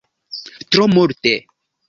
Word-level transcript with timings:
Tro 0.71 0.87
multe! 0.95 1.35